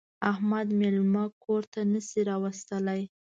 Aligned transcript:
احمد 0.31 0.67
مېلمه 0.79 1.23
کور 1.43 1.63
ته 1.73 1.81
نه 1.91 1.99
شي 2.07 2.21
راوستلی. 2.29 3.01